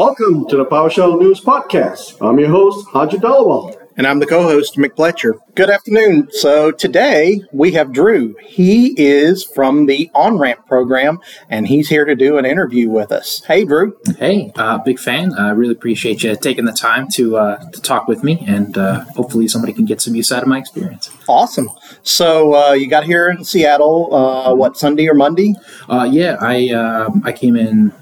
[0.00, 2.26] Welcome to the PowerShell News Podcast.
[2.26, 3.76] I'm your host, Haji Dalawal.
[3.98, 5.38] And I'm the co host, Mick Pletcher.
[5.54, 6.30] Good afternoon.
[6.32, 8.34] So today we have Drew.
[8.42, 11.20] He is from the On Ramp program
[11.50, 13.44] and he's here to do an interview with us.
[13.44, 13.94] Hey, Drew.
[14.18, 15.34] Hey, uh, big fan.
[15.34, 19.04] I really appreciate you taking the time to, uh, to talk with me and uh,
[19.16, 21.10] hopefully somebody can get some use out of my experience.
[21.28, 21.68] Awesome.
[22.04, 25.56] So uh, you got here in Seattle, uh, what, Sunday or Monday?
[25.90, 27.92] Uh, yeah, I, um, I came in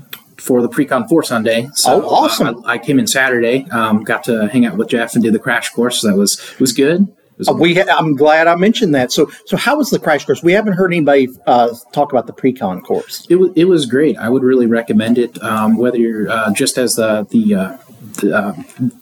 [0.41, 1.69] for the Precon 4 Sunday.
[1.75, 2.65] So, oh, awesome!
[2.65, 5.39] I, I, came in Saturday, um, got to hang out with Jeff and do the
[5.39, 6.01] crash course.
[6.01, 7.07] So that was was good.
[7.39, 9.13] Was uh, we ha- I'm glad I mentioned that.
[9.13, 10.43] So so how was the crash course?
[10.43, 13.27] We haven't heard anybody uh, talk about the Precon course.
[13.29, 14.17] It was it was great.
[14.17, 15.41] I would really recommend it.
[15.43, 18.55] Um, whether you're uh, just as the the uh, the, uh,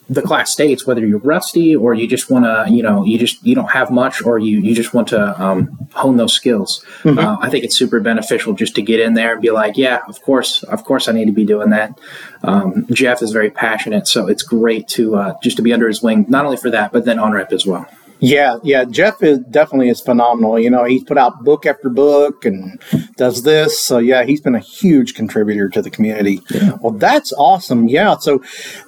[0.09, 3.45] the, class states whether you're rusty or you just want to you know you just
[3.45, 7.19] you don't have much or you you just want to um, hone those skills mm-hmm.
[7.19, 10.01] uh, i think it's super beneficial just to get in there and be like yeah
[10.09, 11.99] of course of course i need to be doing that
[12.43, 16.03] um, jeff is very passionate so it's great to uh, just to be under his
[16.03, 17.87] wing not only for that but then OnRamp as well
[18.19, 18.85] yeah, yeah.
[18.85, 20.59] Jeff is definitely is phenomenal.
[20.59, 22.81] You know, he's put out book after book and
[23.17, 23.79] does this.
[23.79, 26.41] So yeah, he's been a huge contributor to the community.
[26.51, 26.73] Yeah.
[26.81, 27.89] Well, that's awesome.
[27.89, 28.17] Yeah.
[28.19, 28.43] So,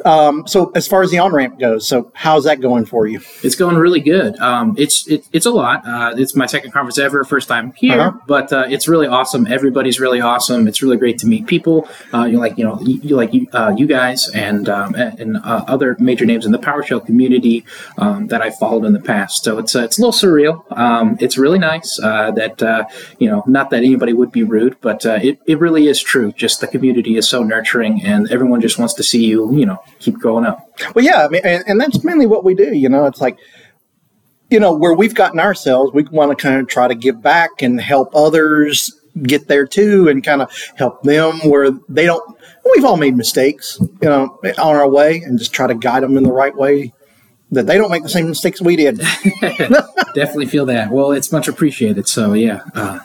[0.05, 3.21] um, so as far as the on ramp goes, so how's that going for you?
[3.43, 4.39] It's going really good.
[4.39, 5.87] Um, it's it, it's a lot.
[5.87, 8.19] Uh, it's my second conference ever, first time here, uh-huh.
[8.27, 9.47] but uh, it's really awesome.
[9.47, 10.67] Everybody's really awesome.
[10.67, 11.89] It's really great to meet people.
[12.13, 15.37] Uh, you like you know you, you like you, uh, you guys and um, and
[15.39, 17.65] uh, other major names in the PowerShell community
[17.99, 19.45] um, that I followed in the past past.
[19.45, 20.65] So it's uh, it's a little surreal.
[20.77, 22.85] Um, it's really nice uh, that uh,
[23.19, 26.33] you know, not that anybody would be rude, but uh, it it really is true.
[26.33, 29.83] Just the community is so nurturing, and everyone just wants to see you, you know,
[29.99, 30.61] keep growing up.
[30.95, 32.75] Well, yeah, I mean, and, and that's mainly what we do.
[32.75, 33.39] You know, it's like
[34.51, 37.61] you know where we've gotten ourselves we want to kind of try to give back
[37.61, 42.39] and help others get there too and kind of help them where they don't
[42.75, 46.17] we've all made mistakes you know on our way and just try to guide them
[46.17, 46.91] in the right way
[47.51, 48.99] that they don't make the same mistakes we did.
[49.41, 50.91] Definitely feel that.
[50.91, 52.09] Well, it's much appreciated.
[52.09, 53.01] So yeah, uh,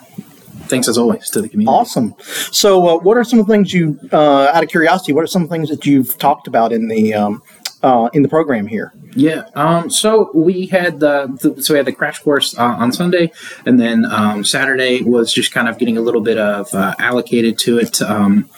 [0.74, 1.74] thanks as always to the community.
[1.74, 2.14] Awesome.
[2.52, 5.28] So, uh, what are some of the things you, uh, out of curiosity, what are
[5.28, 7.42] some things that you've talked about in the um,
[7.84, 8.92] uh, in the program here?
[9.14, 9.48] Yeah.
[9.54, 13.30] Um, so we had the, the, so we had the crash course uh, on Sunday,
[13.64, 17.58] and then um, Saturday was just kind of getting a little bit of uh, allocated
[17.58, 18.02] to it.
[18.02, 18.48] Um,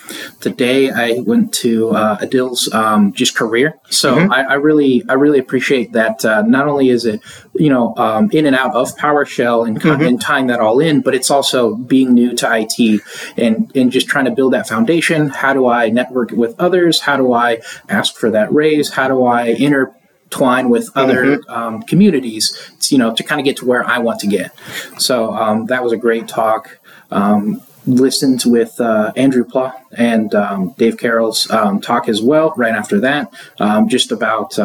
[0.40, 3.78] today I went to uh, Adil's um, just career.
[3.90, 4.32] So mm-hmm.
[4.32, 6.24] I, I, really I really appreciate that.
[6.24, 7.20] Uh, not only is it
[7.54, 10.02] you know um, in and out of PowerShell and, mm-hmm.
[10.02, 13.02] and tying that all in, but it's also being new to IT
[13.36, 15.28] and and just trying to build that foundation.
[15.28, 17.00] How do I network with others?
[17.00, 18.90] How do I ask for that raise?
[18.90, 21.50] How do I intertwine with other mm-hmm.
[21.50, 24.52] um, communities, you know, to kind of get to where I want to get.
[24.98, 26.78] So um, that was a great talk.
[27.10, 32.52] Um, listened with uh, Andrew Pla and um, Dave Carroll's um, talk as well.
[32.56, 34.58] Right after that, um, just about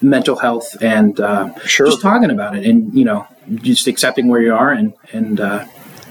[0.00, 1.86] mental health and uh, sure.
[1.86, 3.26] just talking about it, and you know,
[3.56, 5.40] just accepting where you are and and.
[5.40, 5.66] Uh,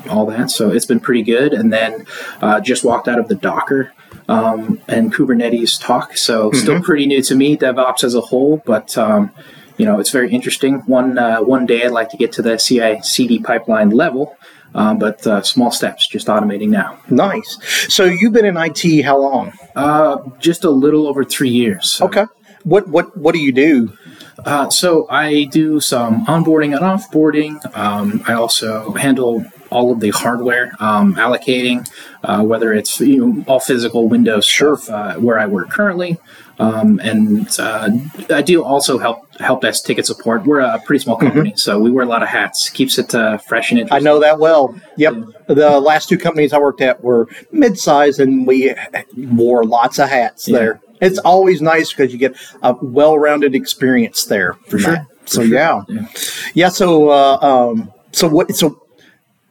[0.10, 0.50] all that.
[0.52, 1.54] So it's been pretty good.
[1.54, 2.06] And then
[2.42, 3.94] uh, just walked out of the Docker
[4.28, 6.18] um, and Kubernetes talk.
[6.18, 6.58] So mm-hmm.
[6.58, 9.32] still pretty new to me, DevOps as a whole, but um,
[9.78, 10.80] you know it's very interesting.
[10.82, 14.38] One uh, one day I'd like to get to the CI/CD pipeline level.
[14.76, 17.00] Um, but uh, small steps, just automating now.
[17.10, 17.58] Nice.
[17.92, 19.54] So you've been in IT how long?
[19.76, 21.90] Uh, just a little over three years.
[21.90, 22.06] So.
[22.06, 22.26] Okay.
[22.64, 23.98] What what what do you do?
[24.46, 27.76] Uh, so I do some onboarding and offboarding.
[27.76, 31.90] Um, I also handle all of the hardware um, allocating,
[32.24, 34.78] uh, whether it's you know, all physical Windows sure.
[34.78, 36.18] stuff uh, where I work currently.
[36.60, 37.90] Um, and uh,
[38.32, 40.44] I do also help help desk ticket support.
[40.46, 41.28] We're a pretty small mm-hmm.
[41.28, 41.58] company, mm-hmm.
[41.58, 42.70] so we wear a lot of hats.
[42.72, 44.08] Keeps it uh, fresh and interesting.
[44.08, 44.76] I know that well.
[44.98, 45.14] Yep.
[45.48, 45.54] Yeah.
[45.54, 48.74] The last two companies I worked at were mid-sized, and we
[49.16, 50.58] wore lots of hats yeah.
[50.58, 50.82] there.
[51.02, 54.54] It's always nice because you get a well-rounded experience there.
[54.68, 55.08] For sure.
[55.26, 55.54] So sure.
[55.54, 55.84] Yeah.
[55.88, 56.08] yeah.
[56.54, 58.56] yeah, So uh, um, so what?
[58.56, 58.82] So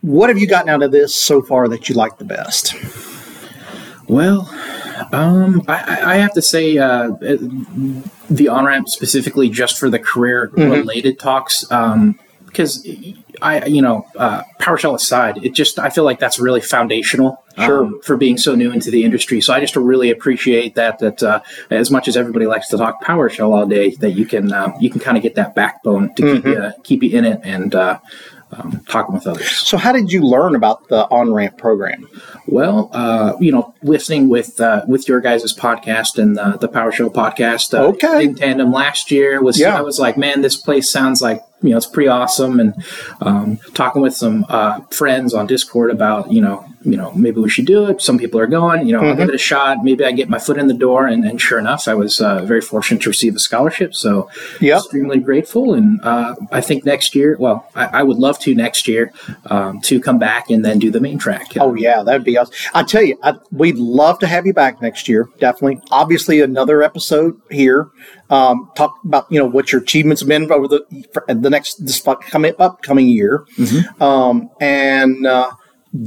[0.00, 2.74] what have you gotten out of this so far that you like the best?
[4.08, 4.48] Well,
[5.12, 7.10] um, I, I, have to say, uh,
[8.30, 11.26] the on ramp specifically just for the career related mm-hmm.
[11.26, 12.18] talks, um,
[12.56, 12.86] because
[13.42, 17.84] I, you know, uh, PowerShell aside, it just I feel like that's really foundational sure.
[17.84, 19.42] um, for being so new into the industry.
[19.42, 20.98] So I just really appreciate that.
[21.00, 24.52] That uh, as much as everybody likes to talk PowerShell all day, that you can
[24.52, 26.34] uh, you can kind of get that backbone to mm-hmm.
[26.34, 27.98] keep you keep you in it and uh,
[28.52, 29.50] um, talking with others.
[29.50, 32.08] So, how did you learn about the on ramp program?
[32.46, 37.12] Well, uh, you know, listening with uh, with your guys' podcast and the, the PowerShell
[37.12, 37.78] podcast.
[37.78, 38.24] Uh, okay.
[38.24, 39.76] In tandem last year was yeah.
[39.76, 42.74] I was like, man, this place sounds like you know it's pretty awesome, and
[43.20, 47.50] um, talking with some uh, friends on Discord about you know you know, maybe we
[47.50, 48.00] should do it.
[48.00, 49.78] Some people are going, you know, I'll give it a shot.
[49.82, 51.06] Maybe I get my foot in the door.
[51.06, 53.94] And, and sure enough, I was uh, very fortunate to receive a scholarship.
[53.94, 54.30] So
[54.60, 54.78] Yep.
[54.78, 55.74] extremely grateful.
[55.74, 59.12] And uh, I think next year, well, I, I would love to next year
[59.46, 61.48] um, to come back and then do the main track.
[61.58, 62.54] Oh yeah, that'd be awesome.
[62.72, 65.28] I tell you, I, we'd love to have you back next year.
[65.40, 65.80] Definitely.
[65.90, 67.90] Obviously, another episode here.
[68.30, 70.84] Um, talk about you know what your achievements have been over the
[71.28, 72.00] the next this
[72.30, 73.46] coming upcoming year,
[74.00, 75.50] um, and uh,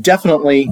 [0.01, 0.69] definitely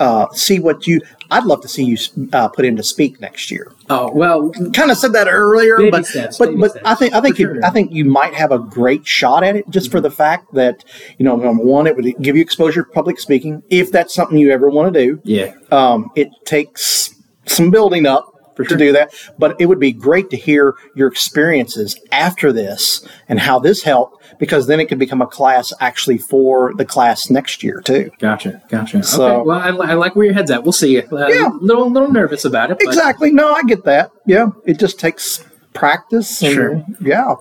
[0.00, 1.00] uh, see what you.
[1.30, 1.96] I'd love to see you
[2.32, 3.72] uh, put in to speak next year.
[3.90, 6.86] Oh, well, Kind of said that earlier, but steps, but but steps.
[6.86, 7.54] I think I think you, sure.
[7.56, 7.64] Mm-hmm.
[7.64, 10.84] I think you might have a great shot at it just for the fact that
[11.18, 14.38] you know number one it would give you exposure to public speaking if that's something
[14.38, 15.20] you ever want to do.
[15.24, 15.52] yeah.
[15.70, 17.14] Um, it takes
[17.46, 18.32] some building up
[18.64, 23.06] For to do that, but it would be great to hear your experiences after this
[23.28, 27.30] and how this helped because then it could become a class actually for the class
[27.30, 28.10] next year too.
[28.18, 29.02] Gotcha, gotcha.
[29.02, 30.62] So- okay, well, I, I like where your head's at.
[30.64, 31.00] We'll see.
[31.00, 31.50] Uh, Yeah.
[31.60, 32.78] little little nervous about it.
[32.78, 33.30] But Exactly.
[33.32, 34.10] No, I get that.
[34.26, 36.42] Yeah, it just takes practice.
[36.42, 36.84] And, Sure.
[37.00, 37.34] Yeah.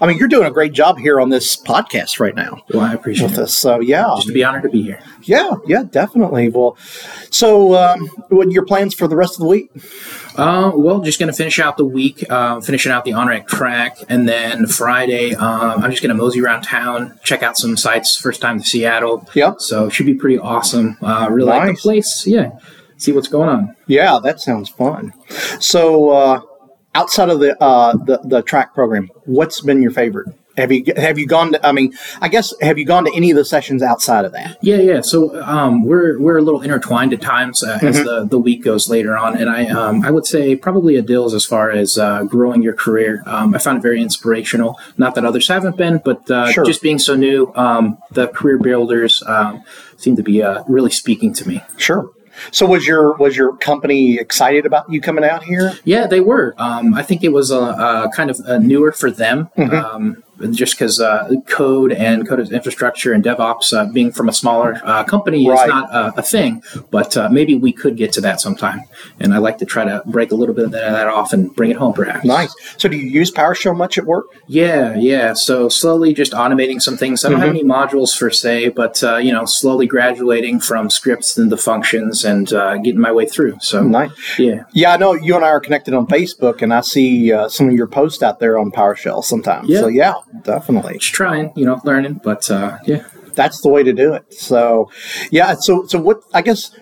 [0.00, 2.94] I mean, you're doing a great job here on this podcast right now Well, I
[2.94, 3.42] appreciate with it.
[3.42, 3.54] us.
[3.56, 5.00] So yeah, Just to be honored to be here.
[5.22, 6.48] yeah, yeah, definitely.
[6.48, 6.76] Well,
[7.30, 9.70] so um, what are your plans for the rest of the week?
[10.36, 13.98] Uh, well, just going to finish out the week, uh, finishing out the OnRamp track,
[14.08, 18.16] and then Friday, um, I'm just going to mosey around town, check out some sites.
[18.16, 19.28] First time to Seattle.
[19.34, 19.60] Yep.
[19.60, 20.96] So it should be pretty awesome.
[21.00, 22.26] Uh, really like the place.
[22.26, 22.50] Yeah.
[22.96, 23.76] See what's going on.
[23.86, 25.12] Yeah, that sounds fun.
[25.60, 26.40] So, uh,
[26.94, 30.28] outside of the, uh, the the track program, what's been your favorite?
[30.56, 31.66] Have you have you gone to?
[31.66, 34.56] I mean, I guess have you gone to any of the sessions outside of that?
[34.62, 35.00] Yeah, yeah.
[35.00, 38.88] So um, we're we're a little intertwined at times uh, as the, the week goes
[38.88, 42.62] later on, and I um, I would say probably Adil's as far as uh, growing
[42.62, 43.24] your career.
[43.26, 44.78] Um, I found it very inspirational.
[44.96, 46.64] Not that others haven't been, but uh, Sure.
[46.64, 49.64] just being so new, um, the career builders um,
[49.96, 51.64] seem to be uh, really speaking to me.
[51.78, 52.08] Sure.
[52.50, 55.72] So was your was your company excited about you coming out here?
[55.84, 56.54] Yeah, they were.
[56.58, 60.74] Um, I think it was a, a kind of uh newer for them, um, just
[60.74, 65.48] because uh, code and code infrastructure and DevOps, uh, being from a smaller uh, company,
[65.48, 65.64] Right.
[65.64, 66.62] is not a, a thing.
[66.90, 68.80] But uh, maybe we could get to that sometime.
[69.20, 71.70] And I like to try to break a little bit of that, off and bring
[71.70, 72.24] it home, perhaps.
[72.24, 72.54] Nice.
[72.78, 74.26] So do you use PowerShell much at work?
[74.46, 75.34] Yeah, yeah.
[75.34, 77.24] So slowly, just automating some things.
[77.24, 81.36] I don't have any modules per se, but uh, you know, slowly graduating from scripts
[81.38, 83.56] into functions and uh, getting my way through.
[83.60, 84.10] So Nice.
[84.38, 84.64] yeah.
[84.72, 87.68] Yeah, I know you and I are connected on Facebook, and I see uh, some
[87.68, 89.68] of your posts out there on PowerShell sometimes.
[89.68, 89.80] Yeah.
[89.80, 90.98] So yeah, definitely.
[90.98, 93.06] Just trying, you know, learning, but uh, yeah.
[93.34, 94.32] that's the way to do it.
[94.32, 94.90] So,
[95.30, 95.54] yeah.
[95.54, 96.22] So, so what?
[96.32, 96.76] I guess.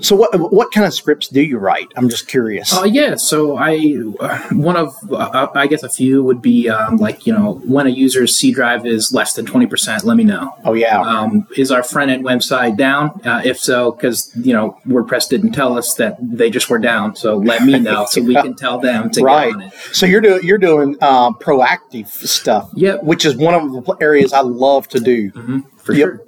[0.00, 1.88] So, what what kind of scripts do you write?
[1.96, 2.76] I'm just curious.
[2.76, 6.96] Uh, yeah, so I uh, one of uh, I guess a few would be um,
[6.96, 10.24] like you know when a user's C drive is less than twenty percent, let me
[10.24, 10.54] know.
[10.64, 13.20] oh yeah, Um, is our front end website down?
[13.24, 17.16] Uh, if so, because you know WordPress didn't tell us that they just were down,
[17.16, 19.46] so let me know so we can tell them to right.
[19.48, 19.72] get on it.
[19.92, 22.70] So you're doing you're doing um, proactive stuff.
[22.74, 23.02] Yep.
[23.04, 25.30] Which is one of the areas I love to do.
[25.78, 26.06] for Yep.
[26.08, 26.22] sure.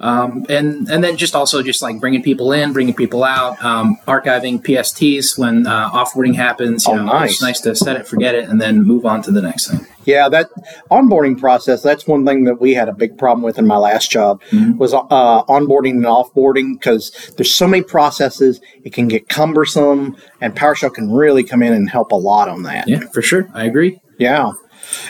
[0.00, 3.98] Um, and and then just also just like bringing people in, bringing people out, um,
[4.08, 6.86] archiving PSTs when uh, offboarding happens.
[6.86, 7.32] You Oh, know, nice.
[7.32, 9.86] It's nice to set it, forget it, and then move on to the next thing.
[10.06, 10.48] Yeah, that
[10.90, 11.82] onboarding process.
[11.82, 14.78] That's one thing that we had a big problem with in my last job Mm-hmm.
[14.78, 18.58] was uh, onboarding and offboarding because there's so many processes.
[18.84, 22.62] It can get cumbersome, and PowerShell can really come in and help a lot on
[22.62, 22.88] that.
[22.88, 23.48] Yeah, for sure.
[23.52, 24.00] I agree.
[24.18, 24.52] Yeah.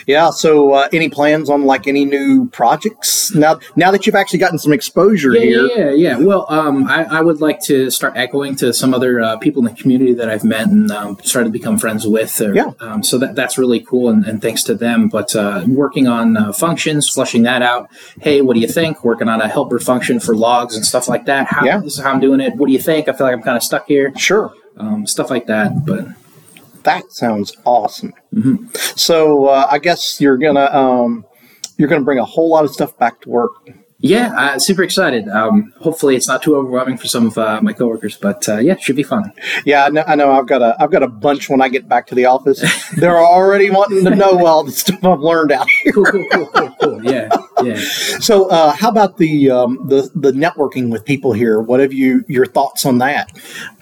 [0.06, 0.30] Yeah.
[0.30, 3.58] So, uh, any plans on like any new projects now?
[3.76, 6.18] Now that you've actually gotten some exposure Yeah, here, yeah, yeah, yeah.
[6.18, 9.72] Well, um, I, I would like to start echoing to some other uh, people in
[9.72, 12.40] the community that I've met and um, started to become friends with.
[12.40, 12.72] Or, Yeah.
[12.80, 15.08] Um, so that that's really cool, and, and thanks to them.
[15.08, 17.90] But uh, working on uh, functions, flushing that out.
[18.20, 19.04] Hey, what do you think?
[19.04, 21.46] Working on a helper function for logs and stuff like that.
[21.48, 21.78] How, Yeah.
[21.78, 22.56] This is how I'm doing it.
[22.56, 23.08] What do you think?
[23.08, 24.12] I feel like I'm kind of stuck here.
[24.16, 24.52] sure.
[24.76, 25.84] Um, stuff like that.
[25.84, 26.06] But
[26.84, 28.14] That sounds awesome.
[28.34, 28.66] Mm-hmm.
[28.96, 31.24] So, uh, I guess you're gonna um,
[31.76, 33.52] you're gonna bring a whole lot of stuff back to work.
[33.98, 35.28] yeah, uh, super excited.
[35.28, 38.16] Um, hopefully, it's not too overwhelming for some of uh, my coworkers.
[38.16, 39.32] But uh, yeah, should be fun.
[39.66, 40.32] Yeah, I know, I know.
[40.32, 42.64] I've got a I've got a bunch when I get back to the office.
[42.96, 45.92] They're already wanting to know all the stuff I've learned out here.
[45.92, 47.04] Cool, cool, cool, cool, cool.
[48.20, 51.60] So, uh, how about the um, the the networking with people here?
[51.60, 53.32] What have you your thoughts on that?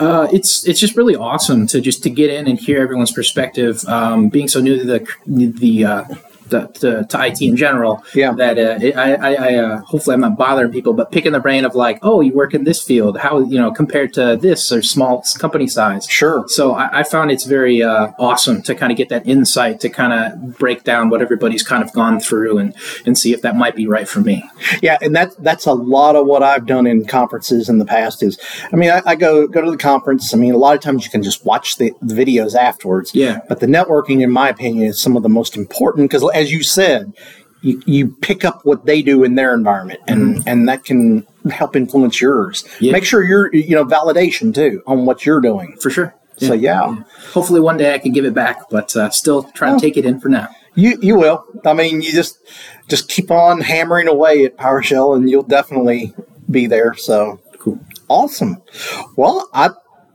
[0.00, 3.84] Uh, it's it's just really awesome to just to get in and hear everyone's perspective.
[3.86, 6.04] Um, being so new to the the uh,
[6.50, 8.02] to, to, to IT in general.
[8.14, 8.32] Yeah.
[8.32, 11.64] That uh, I, I, I uh, hopefully I'm not bothering people, but picking the brain
[11.64, 14.82] of like, oh, you work in this field, how you know compared to this or
[14.82, 16.06] small company size.
[16.06, 16.44] Sure.
[16.48, 19.88] So I, I found it's very uh, awesome to kind of get that insight to
[19.88, 22.74] kind of break down what everybody's kind of gone through and
[23.06, 24.44] and see if that might be right for me.
[24.82, 28.22] Yeah, and that that's a lot of what I've done in conferences in the past.
[28.22, 28.38] Is
[28.72, 30.32] I mean, I, I go go to the conference.
[30.34, 33.14] I mean, a lot of times you can just watch the, the videos afterwards.
[33.14, 33.40] Yeah.
[33.48, 36.62] But the networking, in my opinion, is some of the most important because, as you
[36.62, 37.12] said,
[37.60, 41.74] you, you pick up what they do in their environment, and and that can help
[41.76, 42.64] influence yours.
[42.80, 42.92] Yeah.
[42.92, 45.76] Make sure you're you know validation too on what you're doing.
[45.80, 46.14] For sure.
[46.36, 46.94] So yeah.
[47.32, 50.06] Hopefully one day I can give it back, but uh, still try to take it
[50.06, 50.48] in for now.
[50.76, 51.44] You you will.
[51.64, 52.38] I mean, you just
[52.88, 56.14] just keep on hammering away at PowerShell, and you'll definitely
[56.50, 56.94] be there.
[56.94, 57.80] So Cool.
[58.08, 58.62] awesome.
[59.16, 59.70] Well, I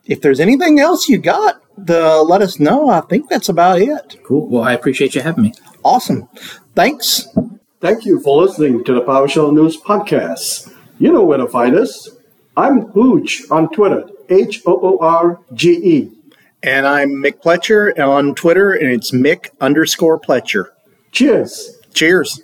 [0.05, 2.89] if there's anything else you got, to let us know.
[2.89, 4.19] I think that's about it.
[4.23, 4.47] Cool.
[4.47, 5.53] Well, I appreciate you having me.
[5.83, 6.27] Awesome.
[6.75, 7.27] Thanks.
[7.79, 10.73] Thank you for listening to the PowerShell News Podcast.
[10.99, 12.09] You know where to find us.
[12.55, 16.11] I'm Hooch on Twitter, H O O R G E.
[16.61, 20.67] And I'm Mick Pletcher on Twitter, and it's Mick underscore Pletcher.
[21.11, 21.77] Cheers.
[21.93, 22.41] Cheers.